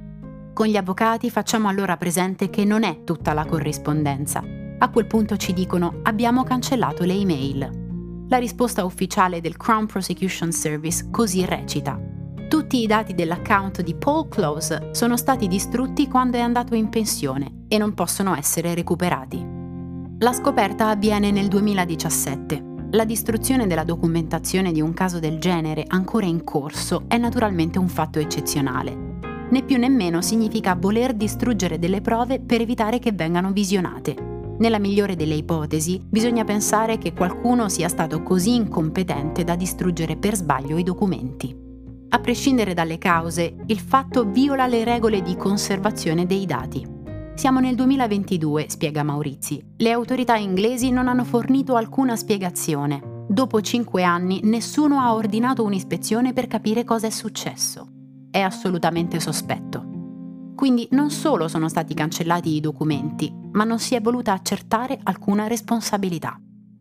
Con 0.54 0.68
gli 0.68 0.78
avvocati 0.78 1.32
facciamo 1.32 1.68
allora 1.68 1.98
presente 1.98 2.52
che 2.52 2.64
non 2.64 2.84
è 2.84 3.04
tutta 3.04 3.34
la 3.34 3.44
corrispondenza, 3.44 4.44
a 4.78 4.90
quel 4.90 5.08
punto 5.08 5.38
ci 5.38 5.54
dicono 5.54 6.00
abbiamo 6.04 6.44
cancellato 6.44 7.04
le 7.04 7.14
email. 7.14 7.84
La 8.28 8.38
risposta 8.38 8.84
ufficiale 8.84 9.40
del 9.40 9.56
Crown 9.56 9.86
Prosecution 9.86 10.52
Service 10.52 11.10
così 11.12 11.46
recita. 11.46 12.00
Tutti 12.48 12.82
i 12.82 12.88
dati 12.88 13.14
dell'account 13.14 13.82
di 13.82 13.96
Paul 13.96 14.28
Close 14.28 14.90
sono 14.92 15.18
stati 15.18 15.48
distrutti 15.48 16.08
quando 16.08 16.38
è 16.38 16.42
andato 16.42 16.76
in 16.76 16.90
pensione 16.90 17.66
e 17.68 17.78
non 17.78 17.94
possono 17.94 18.36
essere 18.36 18.74
recuperati. 18.74 19.44
La 20.20 20.34
scoperta 20.34 20.90
avviene 20.90 21.32
nel 21.32 21.48
2017. 21.48 22.74
La 22.92 23.06
distruzione 23.06 23.68
della 23.68 23.84
documentazione 23.84 24.72
di 24.72 24.82
un 24.82 24.94
caso 24.94 25.20
del 25.20 25.40
genere 25.40 25.84
ancora 25.88 26.26
in 26.26 26.44
corso 26.44 27.04
è 27.08 27.18
naturalmente 27.18 27.80
un 27.80 27.90
fatto 27.90 28.20
eccezionale. 28.20 29.20
Né 29.50 29.64
più 29.64 29.78
né 29.78 29.90
meno 29.90 30.22
significa 30.22 30.76
voler 30.76 31.14
distruggere 31.14 31.78
delle 31.78 32.02
prove 32.02 32.40
per 32.40 32.62
evitare 32.62 33.00
che 33.00 33.12
vengano 33.12 33.52
visionate. 33.52 34.35
Nella 34.58 34.80
migliore 34.80 35.16
delle 35.16 35.36
ipotesi, 35.36 36.02
bisogna 36.08 36.46
pensare 36.46 36.98
che 36.98 37.14
qualcuno 37.14 37.68
sia 37.68 37.90
stato 37.90 38.24
così 38.24 38.56
incompetente 38.56 39.44
da 39.44 39.56
distruggere 39.56 40.16
per 40.16 40.36
sbaglio 40.36 40.78
i 40.78 40.84
documenti. 40.84 41.54
A 42.10 42.20
prescindere 42.20 42.74
dalle 42.74 42.98
cause, 42.98 43.56
il 43.66 43.80
fatto 43.80 44.24
viola 44.24 44.68
le 44.68 44.86
regole 44.86 45.22
di 45.22 45.36
conservazione 45.36 46.26
dei 46.26 46.46
dati. 46.46 46.88
Siamo 47.34 47.60
nel 47.60 47.76
2022, 47.76 48.68
spiega 48.70 49.04
Maurizi. 49.04 49.62
Le 49.76 49.92
autorità 49.92 50.38
inglesi 50.38 50.90
non 50.90 51.10
hanno 51.10 51.26
fornito 51.26 51.76
alcuna 51.76 52.16
spiegazione. 52.16 53.26
Dopo 53.28 53.60
cinque 53.60 54.04
anni 54.04 54.40
nessuno 54.44 55.02
ha 55.02 55.14
ordinato 55.14 55.64
un'ispezione 55.66 56.32
per 56.32 56.48
capire 56.48 56.86
cosa 56.86 57.08
è 57.08 57.10
successo. 57.10 57.88
È 58.32 58.40
assolutamente 58.40 59.20
sospetto. 59.20 59.95
Quindi 60.56 60.88
non 60.92 61.12
solo 61.12 61.48
sono 61.48 61.68
stati 61.68 61.94
cancellati 61.94 62.56
i 62.56 62.62
documenti, 62.62 63.32
ma 63.52 63.66
non 63.66 63.78
si 63.78 63.94
è 63.94 64.02
voluta 64.02 64.34
accertare 64.34 64.98
alcuna 65.04 65.48
responsabilità. 65.48 66.40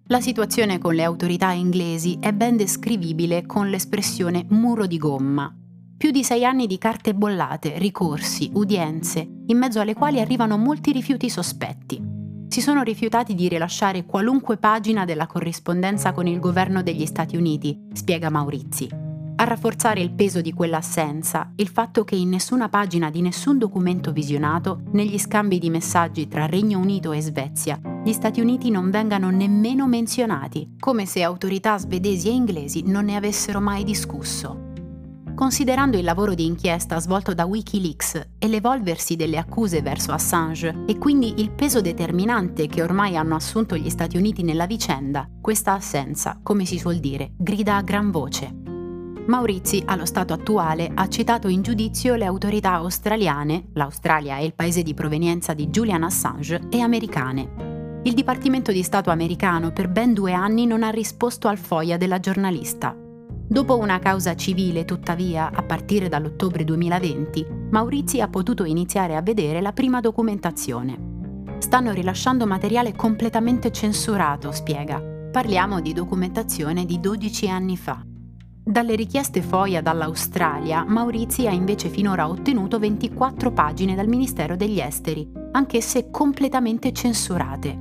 La 0.08 0.20
situazione 0.20 0.78
con 0.78 0.94
le 0.94 1.02
autorità 1.02 1.50
inglesi 1.50 2.18
è 2.20 2.32
ben 2.32 2.56
descrivibile 2.56 3.46
con 3.46 3.70
l'espressione 3.70 4.44
muro 4.50 4.86
di 4.86 4.98
gomma. 4.98 5.52
Più 5.96 6.10
di 6.10 6.22
sei 6.22 6.44
anni 6.44 6.66
di 6.66 6.76
carte 6.76 7.14
bollate, 7.14 7.78
ricorsi, 7.78 8.50
udienze, 8.52 9.26
in 9.46 9.58
mezzo 9.58 9.80
alle 9.80 9.94
quali 9.94 10.20
arrivano 10.20 10.58
molti 10.58 10.92
rifiuti 10.92 11.30
sospetti. 11.30 12.02
Si 12.48 12.60
sono 12.60 12.82
rifiutati 12.82 13.34
di 13.34 13.48
rilasciare 13.48 14.04
qualunque 14.04 14.58
pagina 14.58 15.04
della 15.04 15.26
corrispondenza 15.26 16.12
con 16.12 16.26
il 16.26 16.38
governo 16.38 16.82
degli 16.82 17.06
Stati 17.06 17.36
Uniti, 17.36 17.88
spiega 17.92 18.28
Maurizi. 18.28 19.03
A 19.36 19.42
rafforzare 19.42 20.00
il 20.00 20.12
peso 20.12 20.40
di 20.40 20.52
quell'assenza, 20.52 21.50
il 21.56 21.66
fatto 21.66 22.04
che 22.04 22.14
in 22.14 22.28
nessuna 22.28 22.68
pagina 22.68 23.10
di 23.10 23.20
nessun 23.20 23.58
documento 23.58 24.12
visionato, 24.12 24.82
negli 24.92 25.18
scambi 25.18 25.58
di 25.58 25.70
messaggi 25.70 26.28
tra 26.28 26.46
Regno 26.46 26.78
Unito 26.78 27.10
e 27.10 27.20
Svezia, 27.20 27.80
gli 28.04 28.12
Stati 28.12 28.40
Uniti 28.40 28.70
non 28.70 28.90
vengano 28.90 29.30
nemmeno 29.30 29.88
menzionati, 29.88 30.76
come 30.78 31.04
se 31.04 31.24
autorità 31.24 31.76
svedesi 31.78 32.28
e 32.28 32.32
inglesi 32.32 32.84
non 32.86 33.06
ne 33.06 33.16
avessero 33.16 33.60
mai 33.60 33.82
discusso. 33.82 34.70
Considerando 35.34 35.98
il 35.98 36.04
lavoro 36.04 36.34
di 36.34 36.46
inchiesta 36.46 37.00
svolto 37.00 37.34
da 37.34 37.44
Wikileaks 37.44 38.28
e 38.38 38.46
l'evolversi 38.46 39.16
delle 39.16 39.38
accuse 39.38 39.82
verso 39.82 40.12
Assange 40.12 40.84
e 40.86 40.96
quindi 40.96 41.40
il 41.40 41.50
peso 41.50 41.80
determinante 41.80 42.68
che 42.68 42.82
ormai 42.82 43.16
hanno 43.16 43.34
assunto 43.34 43.76
gli 43.76 43.90
Stati 43.90 44.16
Uniti 44.16 44.44
nella 44.44 44.66
vicenda, 44.66 45.28
questa 45.40 45.72
assenza, 45.72 46.38
come 46.40 46.64
si 46.64 46.78
suol 46.78 46.98
dire, 46.98 47.32
grida 47.36 47.74
a 47.74 47.82
gran 47.82 48.12
voce. 48.12 48.62
Maurizi, 49.26 49.82
allo 49.86 50.04
stato 50.04 50.34
attuale, 50.34 50.90
ha 50.92 51.08
citato 51.08 51.48
in 51.48 51.62
giudizio 51.62 52.14
le 52.14 52.26
autorità 52.26 52.72
australiane, 52.72 53.68
l'Australia 53.72 54.36
è 54.36 54.42
il 54.42 54.52
paese 54.54 54.82
di 54.82 54.92
provenienza 54.92 55.54
di 55.54 55.68
Julian 55.68 56.02
Assange, 56.02 56.68
e 56.68 56.80
americane. 56.80 58.00
Il 58.02 58.12
Dipartimento 58.12 58.70
di 58.70 58.82
Stato 58.82 59.10
americano 59.10 59.72
per 59.72 59.88
ben 59.88 60.12
due 60.12 60.34
anni 60.34 60.66
non 60.66 60.82
ha 60.82 60.90
risposto 60.90 61.48
al 61.48 61.56
FOIA 61.56 61.96
della 61.96 62.20
giornalista. 62.20 62.94
Dopo 62.94 63.78
una 63.78 63.98
causa 63.98 64.36
civile, 64.36 64.84
tuttavia, 64.84 65.50
a 65.54 65.62
partire 65.62 66.10
dall'ottobre 66.10 66.62
2020, 66.62 67.46
Maurizi 67.70 68.20
ha 68.20 68.28
potuto 68.28 68.64
iniziare 68.64 69.16
a 69.16 69.22
vedere 69.22 69.62
la 69.62 69.72
prima 69.72 70.00
documentazione. 70.00 71.56
Stanno 71.58 71.92
rilasciando 71.92 72.46
materiale 72.46 72.94
completamente 72.94 73.70
censurato, 73.70 74.52
spiega. 74.52 75.00
Parliamo 75.32 75.80
di 75.80 75.94
documentazione 75.94 76.84
di 76.84 77.00
12 77.00 77.48
anni 77.48 77.78
fa. 77.78 78.04
Dalle 78.66 78.94
richieste 78.94 79.42
FOIA 79.42 79.82
dall'Australia, 79.82 80.86
Maurizi 80.88 81.46
ha 81.46 81.50
invece 81.50 81.90
finora 81.90 82.26
ottenuto 82.26 82.78
24 82.78 83.52
pagine 83.52 83.94
dal 83.94 84.08
Ministero 84.08 84.56
degli 84.56 84.80
Esteri, 84.80 85.30
anch'esse 85.52 86.08
completamente 86.10 86.90
censurate. 86.92 87.78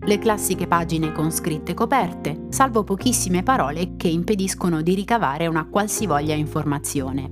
Le 0.00 0.18
classiche 0.18 0.66
pagine 0.66 1.12
con 1.12 1.30
scritte 1.30 1.72
coperte, 1.72 2.46
salvo 2.48 2.82
pochissime 2.82 3.44
parole 3.44 3.94
che 3.94 4.08
impediscono 4.08 4.82
di 4.82 4.94
ricavare 4.94 5.46
una 5.46 5.68
qualsivoglia 5.68 6.34
informazione. 6.34 7.30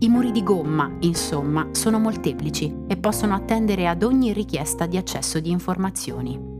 I 0.00 0.08
muri 0.08 0.30
di 0.30 0.42
gomma, 0.42 0.94
insomma, 1.00 1.68
sono 1.72 1.98
molteplici 1.98 2.84
e 2.86 2.98
possono 2.98 3.34
attendere 3.34 3.88
ad 3.88 4.02
ogni 4.02 4.34
richiesta 4.34 4.84
di 4.84 4.98
accesso 4.98 5.40
di 5.40 5.50
informazioni. 5.50 6.51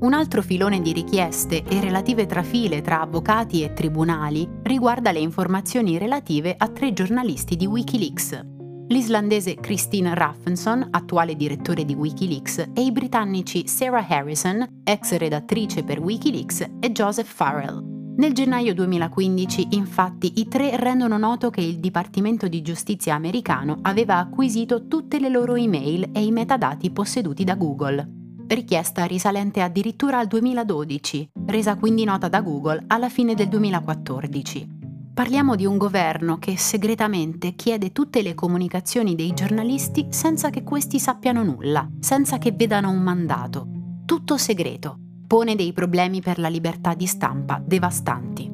Un 0.00 0.14
altro 0.14 0.40
filone 0.40 0.80
di 0.80 0.94
richieste 0.94 1.62
e 1.62 1.78
relative 1.78 2.24
trafile 2.24 2.80
tra 2.80 3.02
avvocati 3.02 3.62
e 3.62 3.74
tribunali 3.74 4.48
riguarda 4.62 5.12
le 5.12 5.18
informazioni 5.18 5.98
relative 5.98 6.54
a 6.56 6.68
tre 6.68 6.94
giornalisti 6.94 7.54
di 7.54 7.66
Wikileaks. 7.66 8.40
L'islandese 8.88 9.56
Christine 9.56 10.14
Raffenson, 10.14 10.88
attuale 10.90 11.36
direttore 11.36 11.84
di 11.84 11.92
Wikileaks, 11.92 12.70
e 12.72 12.80
i 12.80 12.92
britannici 12.92 13.68
Sarah 13.68 14.06
Harrison, 14.08 14.80
ex 14.84 15.16
redattrice 15.18 15.84
per 15.84 16.00
Wikileaks, 16.00 16.66
e 16.80 16.92
Joseph 16.92 17.30
Farrell. 17.30 17.84
Nel 18.16 18.32
gennaio 18.32 18.72
2015, 18.72 19.68
infatti, 19.72 20.40
i 20.40 20.48
tre 20.48 20.78
rendono 20.78 21.18
noto 21.18 21.50
che 21.50 21.60
il 21.60 21.78
Dipartimento 21.78 22.48
di 22.48 22.62
Giustizia 22.62 23.14
americano 23.14 23.80
aveva 23.82 24.16
acquisito 24.16 24.88
tutte 24.88 25.20
le 25.20 25.28
loro 25.28 25.56
email 25.56 26.08
e 26.14 26.24
i 26.24 26.32
metadati 26.32 26.90
posseduti 26.90 27.44
da 27.44 27.54
Google 27.54 28.19
richiesta 28.54 29.04
risalente 29.04 29.60
addirittura 29.60 30.18
al 30.18 30.26
2012, 30.26 31.30
resa 31.46 31.76
quindi 31.76 32.04
nota 32.04 32.28
da 32.28 32.40
Google 32.40 32.84
alla 32.88 33.08
fine 33.08 33.34
del 33.34 33.48
2014. 33.48 34.78
Parliamo 35.14 35.54
di 35.54 35.66
un 35.66 35.76
governo 35.76 36.38
che 36.38 36.56
segretamente 36.56 37.54
chiede 37.54 37.92
tutte 37.92 38.22
le 38.22 38.34
comunicazioni 38.34 39.14
dei 39.14 39.34
giornalisti 39.34 40.06
senza 40.10 40.50
che 40.50 40.62
questi 40.62 40.98
sappiano 40.98 41.42
nulla, 41.42 41.88
senza 42.00 42.38
che 42.38 42.52
vedano 42.52 42.90
un 42.90 43.00
mandato. 43.00 43.66
Tutto 44.04 44.36
segreto. 44.36 44.96
Pone 45.26 45.54
dei 45.54 45.72
problemi 45.72 46.20
per 46.20 46.38
la 46.38 46.48
libertà 46.48 46.94
di 46.94 47.06
stampa 47.06 47.62
devastanti. 47.64 48.50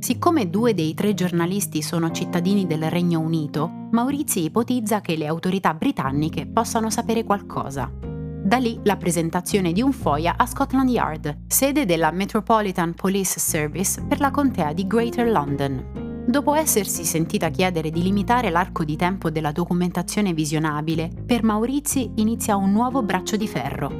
Siccome 0.00 0.48
due 0.48 0.74
dei 0.74 0.94
tre 0.94 1.14
giornalisti 1.14 1.82
sono 1.82 2.10
cittadini 2.10 2.66
del 2.66 2.88
Regno 2.88 3.20
Unito, 3.20 3.70
Maurizi 3.90 4.44
ipotizza 4.44 5.00
che 5.00 5.16
le 5.16 5.26
autorità 5.26 5.74
britanniche 5.74 6.46
possano 6.46 6.88
sapere 6.90 7.24
qualcosa. 7.24 8.17
Da 8.48 8.56
lì 8.56 8.80
la 8.84 8.96
presentazione 8.96 9.72
di 9.72 9.82
un 9.82 9.92
FOIA 9.92 10.36
a 10.38 10.46
Scotland 10.46 10.88
Yard, 10.88 11.40
sede 11.48 11.84
della 11.84 12.10
Metropolitan 12.10 12.94
Police 12.94 13.38
Service 13.38 14.02
per 14.02 14.20
la 14.20 14.30
contea 14.30 14.72
di 14.72 14.86
Greater 14.86 15.28
London. 15.28 16.24
Dopo 16.26 16.54
essersi 16.54 17.04
sentita 17.04 17.50
chiedere 17.50 17.90
di 17.90 18.02
limitare 18.02 18.48
l'arco 18.48 18.84
di 18.84 18.96
tempo 18.96 19.28
della 19.28 19.52
documentazione 19.52 20.32
visionabile, 20.32 21.10
per 21.26 21.42
Maurizi 21.42 22.10
inizia 22.14 22.56
un 22.56 22.72
nuovo 22.72 23.02
braccio 23.02 23.36
di 23.36 23.46
ferro. 23.46 23.90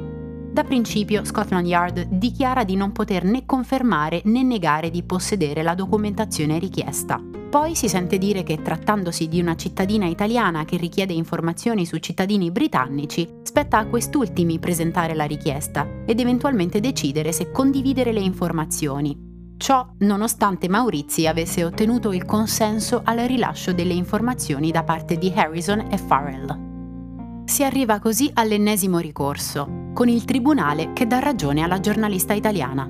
Da 0.51 0.63
principio 0.63 1.23
Scotland 1.25 1.67
Yard 1.67 2.07
dichiara 2.09 2.63
di 2.63 2.75
non 2.75 2.91
poter 2.91 3.25
né 3.25 3.45
confermare 3.45 4.23
né 4.25 4.41
negare 4.41 4.89
di 4.89 5.03
possedere 5.03 5.61
la 5.61 5.75
documentazione 5.75 6.57
richiesta. 6.57 7.21
Poi 7.49 7.73
si 7.73 7.89
sente 7.89 8.19
dire 8.19 8.43
che 8.43 8.61
trattandosi 8.61 9.27
di 9.27 9.41
una 9.41 9.55
cittadina 9.55 10.05
italiana 10.05 10.65
che 10.65 10.77
richiede 10.77 11.13
informazioni 11.13 11.83
su 11.83 11.97
cittadini 11.97 12.51
britannici, 12.51 13.27
spetta 13.41 13.79
a 13.79 13.87
quest'ultimi 13.87 14.59
presentare 14.59 15.15
la 15.15 15.23
richiesta 15.23 15.87
ed 16.05 16.19
eventualmente 16.19 16.79
decidere 16.79 17.31
se 17.31 17.49
condividere 17.49 18.11
le 18.11 18.19
informazioni. 18.19 19.17
Ciò 19.57 19.93
nonostante 19.99 20.69
Maurizi 20.69 21.25
avesse 21.25 21.63
ottenuto 21.63 22.13
il 22.13 22.23
consenso 22.23 23.01
al 23.03 23.17
rilascio 23.17 23.73
delle 23.73 23.93
informazioni 23.93 24.69
da 24.69 24.83
parte 24.83 25.17
di 25.17 25.33
Harrison 25.35 25.87
e 25.89 25.97
Farrell. 25.97 27.45
Si 27.45 27.63
arriva 27.63 27.97
così 27.97 28.29
all'ennesimo 28.31 28.99
ricorso, 28.99 29.89
con 29.95 30.07
il 30.07 30.23
tribunale 30.23 30.93
che 30.93 31.07
dà 31.07 31.17
ragione 31.17 31.63
alla 31.63 31.79
giornalista 31.79 32.33
italiana. 32.33 32.87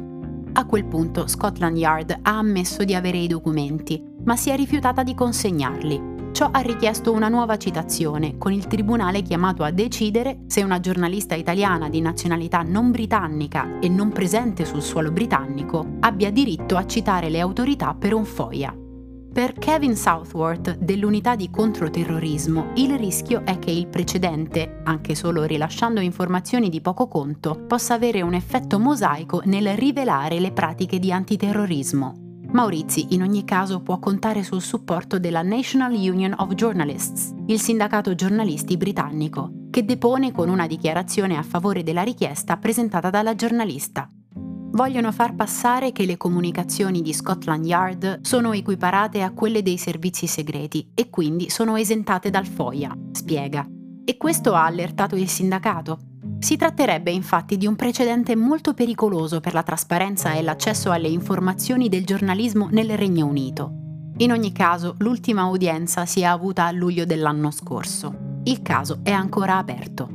A 0.51 0.65
quel 0.65 0.83
punto 0.83 1.27
Scotland 1.27 1.77
Yard 1.77 2.19
ha 2.21 2.37
ammesso 2.37 2.83
di 2.83 2.93
avere 2.93 3.19
i 3.19 3.27
documenti, 3.27 4.08
ma 4.29 4.35
si 4.35 4.51
è 4.51 4.55
rifiutata 4.55 5.01
di 5.01 5.15
consegnarli. 5.15 6.17
Ciò 6.33 6.49
ha 6.51 6.59
richiesto 6.59 7.11
una 7.11 7.29
nuova 7.29 7.57
citazione, 7.57 8.37
con 8.37 8.51
il 8.51 8.67
tribunale 8.67 9.23
chiamato 9.23 9.63
a 9.63 9.71
decidere 9.71 10.41
se 10.45 10.61
una 10.61 10.79
giornalista 10.79 11.33
italiana 11.33 11.89
di 11.89 11.99
nazionalità 11.99 12.61
non 12.61 12.91
britannica 12.91 13.79
e 13.79 13.89
non 13.89 14.11
presente 14.11 14.65
sul 14.65 14.83
suolo 14.83 15.11
britannico 15.11 15.95
abbia 16.01 16.29
diritto 16.29 16.77
a 16.77 16.85
citare 16.85 17.29
le 17.29 17.39
autorità 17.39 17.95
per 17.95 18.13
un 18.13 18.23
FOIA. 18.23 18.71
Per 19.33 19.53
Kevin 19.53 19.95
Southworth 19.95 20.77
dell'unità 20.77 21.35
di 21.35 21.49
controterrorismo, 21.49 22.73
il 22.75 22.99
rischio 22.99 23.43
è 23.43 23.57
che 23.57 23.71
il 23.71 23.87
precedente, 23.87 24.81
anche 24.83 25.15
solo 25.15 25.43
rilasciando 25.43 26.01
informazioni 26.01 26.69
di 26.69 26.81
poco 26.81 27.07
conto, 27.07 27.65
possa 27.65 27.95
avere 27.95 28.21
un 28.21 28.35
effetto 28.35 28.77
mosaico 28.77 29.41
nel 29.45 29.75
rivelare 29.75 30.39
le 30.39 30.51
pratiche 30.51 30.99
di 30.99 31.11
antiterrorismo. 31.11 32.28
Maurizi 32.51 33.13
in 33.13 33.21
ogni 33.21 33.45
caso 33.45 33.79
può 33.81 33.99
contare 33.99 34.41
sul 34.41 34.61
supporto 34.61 35.19
della 35.19 35.43
National 35.43 35.93
Union 35.93 36.33
of 36.37 36.55
Journalists, 36.55 37.31
il 37.45 37.59
sindacato 37.59 38.15
giornalisti 38.15 38.75
britannico, 38.75 39.51
che 39.69 39.85
depone 39.85 40.31
con 40.31 40.49
una 40.49 40.65
dichiarazione 40.65 41.37
a 41.37 41.43
favore 41.43 41.83
della 41.83 42.01
richiesta 42.01 42.57
presentata 42.57 43.11
dalla 43.11 43.35
giornalista. 43.35 44.09
Vogliono 44.71 45.11
far 45.11 45.35
passare 45.35 45.91
che 45.91 46.05
le 46.05 46.17
comunicazioni 46.17 47.03
di 47.03 47.13
Scotland 47.13 47.65
Yard 47.65 48.21
sono 48.21 48.53
equiparate 48.53 49.21
a 49.21 49.31
quelle 49.31 49.61
dei 49.61 49.77
servizi 49.77 50.25
segreti 50.25 50.89
e 50.95 51.11
quindi 51.11 51.51
sono 51.51 51.75
esentate 51.75 52.31
dal 52.31 52.47
FOIA, 52.47 52.95
spiega. 53.11 53.67
E 54.03 54.17
questo 54.17 54.55
ha 54.55 54.65
allertato 54.65 55.15
il 55.15 55.27
sindacato, 55.27 55.99
si 56.39 56.55
tratterebbe 56.55 57.11
infatti 57.11 57.57
di 57.57 57.67
un 57.67 57.75
precedente 57.75 58.35
molto 58.35 58.73
pericoloso 58.73 59.41
per 59.41 59.53
la 59.53 59.61
trasparenza 59.61 60.33
e 60.33 60.41
l'accesso 60.41 60.89
alle 60.91 61.09
informazioni 61.09 61.89
del 61.89 62.05
giornalismo 62.05 62.69
nel 62.71 62.97
Regno 62.97 63.25
Unito. 63.25 63.73
In 64.17 64.31
ogni 64.31 64.51
caso, 64.51 64.95
l'ultima 64.99 65.45
udienza 65.47 66.05
si 66.05 66.21
è 66.21 66.23
avuta 66.23 66.65
a 66.65 66.71
luglio 66.71 67.05
dell'anno 67.05 67.51
scorso. 67.51 68.41
Il 68.43 68.61
caso 68.61 68.99
è 69.03 69.11
ancora 69.11 69.57
aperto. 69.57 70.07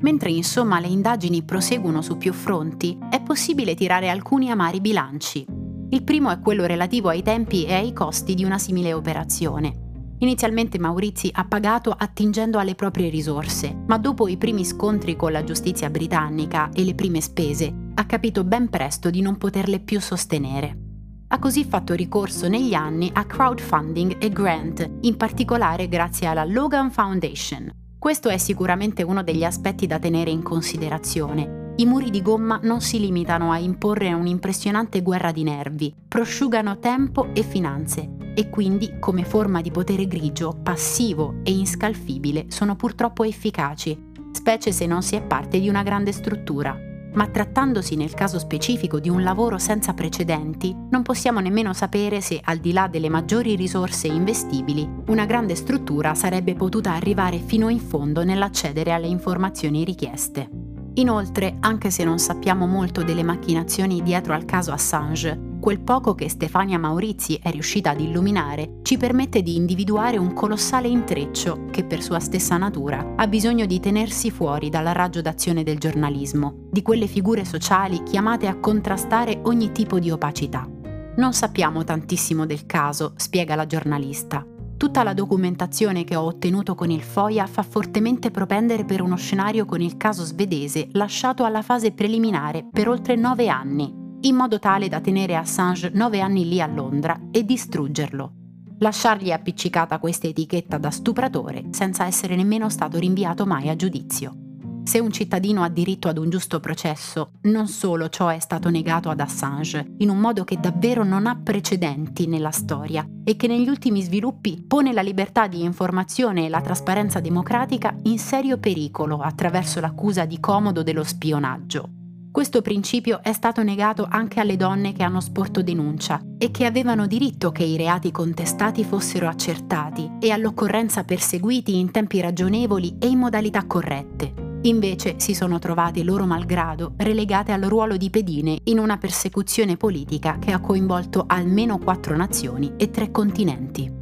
Mentre 0.00 0.30
insomma 0.30 0.80
le 0.80 0.88
indagini 0.88 1.42
proseguono 1.42 2.00
su 2.00 2.16
più 2.16 2.32
fronti, 2.32 2.98
è 3.10 3.20
possibile 3.20 3.74
tirare 3.74 4.08
alcuni 4.08 4.50
amari 4.50 4.80
bilanci. 4.80 5.44
Il 5.90 6.02
primo 6.04 6.30
è 6.30 6.40
quello 6.40 6.64
relativo 6.64 7.08
ai 7.08 7.22
tempi 7.22 7.64
e 7.64 7.74
ai 7.74 7.92
costi 7.92 8.34
di 8.34 8.44
una 8.44 8.58
simile 8.58 8.92
operazione. 8.92 9.91
Inizialmente 10.22 10.78
Maurizi 10.78 11.30
ha 11.32 11.44
pagato 11.44 11.90
attingendo 11.90 12.60
alle 12.60 12.76
proprie 12.76 13.08
risorse, 13.08 13.76
ma 13.88 13.98
dopo 13.98 14.28
i 14.28 14.36
primi 14.36 14.64
scontri 14.64 15.16
con 15.16 15.32
la 15.32 15.42
giustizia 15.42 15.90
britannica 15.90 16.70
e 16.72 16.84
le 16.84 16.94
prime 16.94 17.20
spese, 17.20 17.74
ha 17.94 18.06
capito 18.06 18.44
ben 18.44 18.70
presto 18.70 19.10
di 19.10 19.20
non 19.20 19.36
poterle 19.36 19.80
più 19.80 20.00
sostenere. 20.00 20.78
Ha 21.26 21.40
così 21.40 21.64
fatto 21.64 21.94
ricorso 21.94 22.46
negli 22.46 22.72
anni 22.72 23.10
a 23.12 23.24
crowdfunding 23.24 24.22
e 24.22 24.28
grant, 24.28 24.88
in 25.00 25.16
particolare 25.16 25.88
grazie 25.88 26.28
alla 26.28 26.44
Logan 26.44 26.92
Foundation. 26.92 27.70
Questo 27.98 28.28
è 28.28 28.38
sicuramente 28.38 29.02
uno 29.02 29.24
degli 29.24 29.42
aspetti 29.42 29.88
da 29.88 29.98
tenere 29.98 30.30
in 30.30 30.44
considerazione. 30.44 31.72
I 31.78 31.84
muri 31.84 32.10
di 32.10 32.22
gomma 32.22 32.60
non 32.62 32.80
si 32.80 33.00
limitano 33.00 33.50
a 33.50 33.58
imporre 33.58 34.12
un'impressionante 34.12 35.02
guerra 35.02 35.32
di 35.32 35.42
nervi, 35.42 35.92
prosciugano 36.06 36.78
tempo 36.78 37.30
e 37.32 37.42
finanze 37.42 38.21
e 38.34 38.48
quindi 38.48 38.98
come 38.98 39.24
forma 39.24 39.60
di 39.60 39.70
potere 39.70 40.06
grigio, 40.06 40.56
passivo 40.62 41.36
e 41.42 41.52
inscalfibile 41.52 42.46
sono 42.48 42.76
purtroppo 42.76 43.24
efficaci, 43.24 44.10
specie 44.32 44.72
se 44.72 44.86
non 44.86 45.02
si 45.02 45.16
è 45.16 45.22
parte 45.22 45.60
di 45.60 45.68
una 45.68 45.82
grande 45.82 46.12
struttura. 46.12 46.90
ma 47.14 47.26
trattandosi 47.26 47.96
nel 47.96 48.14
caso 48.14 48.38
specifico 48.38 48.98
di 48.98 49.08
un 49.08 49.22
lavoro 49.22 49.58
senza 49.58 49.92
precedenti, 49.92 50.74
non 50.90 51.02
possiamo 51.02 51.40
nemmeno 51.40 51.72
sapere 51.72 52.20
se, 52.20 52.40
al 52.42 52.58
di 52.58 52.72
là 52.72 52.88
delle 52.88 53.08
maggiori 53.08 53.54
risorse 53.54 54.06
investibili, 54.06 54.88
una 55.08 55.26
grande 55.26 55.54
struttura 55.54 56.14
sarebbe 56.14 56.54
potuta 56.54 56.92
arrivare 56.92 57.38
fino 57.38 57.68
in 57.68 57.80
fondo 57.80 58.24
nell'accedere 58.24 58.92
alle 58.92 59.08
informazioni 59.08 59.84
richieste. 59.84 60.48
Inoltre, 60.94 61.56
anche 61.60 61.90
se 61.90 62.04
non 62.04 62.18
sappiamo 62.18 62.66
molto 62.66 63.02
delle 63.02 63.22
macchinazioni 63.22 64.02
dietro 64.02 64.34
al 64.34 64.44
caso 64.44 64.72
Assange, 64.72 65.50
quel 65.62 65.78
poco 65.78 66.16
che 66.16 66.28
Stefania 66.28 66.76
Maurizi 66.76 67.38
è 67.40 67.48
riuscita 67.52 67.90
ad 67.90 68.00
illuminare 68.00 68.80
ci 68.82 68.96
permette 68.96 69.42
di 69.42 69.54
individuare 69.54 70.16
un 70.16 70.32
colossale 70.32 70.88
intreccio 70.88 71.66
che 71.70 71.84
per 71.84 72.02
sua 72.02 72.18
stessa 72.18 72.56
natura 72.56 73.12
ha 73.14 73.28
bisogno 73.28 73.64
di 73.64 73.78
tenersi 73.78 74.32
fuori 74.32 74.70
dal 74.70 74.86
raggio 74.86 75.20
d'azione 75.20 75.62
del 75.62 75.78
giornalismo, 75.78 76.66
di 76.68 76.82
quelle 76.82 77.06
figure 77.06 77.44
sociali 77.44 78.02
chiamate 78.02 78.48
a 78.48 78.58
contrastare 78.58 79.38
ogni 79.44 79.70
tipo 79.70 80.00
di 80.00 80.10
opacità. 80.10 80.68
Non 81.14 81.32
sappiamo 81.32 81.84
tantissimo 81.84 82.44
del 82.44 82.66
caso, 82.66 83.12
spiega 83.14 83.54
la 83.54 83.66
giornalista. 83.66 84.44
Tutta 84.76 85.04
la 85.04 85.14
documentazione 85.14 86.02
che 86.02 86.16
ho 86.16 86.22
ottenuto 86.22 86.74
con 86.74 86.90
il 86.90 87.02
FOIA 87.02 87.46
fa 87.46 87.62
fortemente 87.62 88.32
propendere 88.32 88.84
per 88.84 89.00
uno 89.00 89.14
scenario 89.14 89.64
con 89.64 89.80
il 89.80 89.96
caso 89.96 90.24
svedese 90.24 90.88
lasciato 90.94 91.44
alla 91.44 91.62
fase 91.62 91.92
preliminare 91.92 92.66
per 92.68 92.88
oltre 92.88 93.14
nove 93.14 93.46
anni, 93.46 94.01
in 94.22 94.36
modo 94.36 94.58
tale 94.58 94.88
da 94.88 95.00
tenere 95.00 95.36
Assange 95.36 95.90
nove 95.94 96.20
anni 96.20 96.48
lì 96.48 96.60
a 96.60 96.66
Londra 96.66 97.18
e 97.30 97.44
distruggerlo. 97.44 98.32
Lasciargli 98.78 99.30
appiccicata 99.30 99.98
questa 99.98 100.26
etichetta 100.26 100.78
da 100.78 100.90
stupratore 100.90 101.66
senza 101.70 102.06
essere 102.06 102.36
nemmeno 102.36 102.68
stato 102.68 102.98
rinviato 102.98 103.46
mai 103.46 103.68
a 103.68 103.76
giudizio. 103.76 104.36
Se 104.84 104.98
un 104.98 105.12
cittadino 105.12 105.62
ha 105.62 105.68
diritto 105.68 106.08
ad 106.08 106.18
un 106.18 106.28
giusto 106.28 106.58
processo, 106.58 107.30
non 107.42 107.68
solo 107.68 108.08
ciò 108.08 108.28
è 108.28 108.40
stato 108.40 108.68
negato 108.68 109.10
ad 109.10 109.20
Assange, 109.20 109.94
in 109.98 110.08
un 110.08 110.18
modo 110.18 110.42
che 110.42 110.58
davvero 110.58 111.04
non 111.04 111.28
ha 111.28 111.38
precedenti 111.40 112.26
nella 112.26 112.50
storia 112.50 113.06
e 113.22 113.36
che 113.36 113.46
negli 113.46 113.68
ultimi 113.68 114.02
sviluppi 114.02 114.64
pone 114.66 114.92
la 114.92 115.02
libertà 115.02 115.46
di 115.46 115.62
informazione 115.62 116.46
e 116.46 116.48
la 116.48 116.60
trasparenza 116.60 117.20
democratica 117.20 117.96
in 118.02 118.18
serio 118.18 118.58
pericolo 118.58 119.18
attraverso 119.18 119.78
l'accusa 119.78 120.24
di 120.24 120.40
comodo 120.40 120.82
dello 120.82 121.04
spionaggio. 121.04 122.01
Questo 122.32 122.62
principio 122.62 123.22
è 123.22 123.34
stato 123.34 123.62
negato 123.62 124.06
anche 124.08 124.40
alle 124.40 124.56
donne 124.56 124.94
che 124.94 125.02
hanno 125.02 125.20
sporto 125.20 125.62
denuncia 125.62 126.18
e 126.38 126.50
che 126.50 126.64
avevano 126.64 127.06
diritto 127.06 127.52
che 127.52 127.62
i 127.62 127.76
reati 127.76 128.10
contestati 128.10 128.84
fossero 128.84 129.28
accertati 129.28 130.12
e 130.18 130.30
all'occorrenza 130.30 131.04
perseguiti 131.04 131.78
in 131.78 131.90
tempi 131.90 132.22
ragionevoli 132.22 132.96
e 132.98 133.08
in 133.08 133.18
modalità 133.18 133.66
corrette. 133.66 134.32
Invece 134.62 135.16
si 135.18 135.34
sono 135.34 135.58
trovate 135.58 136.02
loro 136.02 136.24
malgrado 136.24 136.94
relegate 136.96 137.52
al 137.52 137.64
ruolo 137.64 137.98
di 137.98 138.08
pedine 138.08 138.60
in 138.64 138.78
una 138.78 138.96
persecuzione 138.96 139.76
politica 139.76 140.38
che 140.38 140.52
ha 140.52 140.60
coinvolto 140.60 141.24
almeno 141.26 141.76
quattro 141.76 142.16
nazioni 142.16 142.72
e 142.78 142.90
tre 142.90 143.10
continenti. 143.10 144.01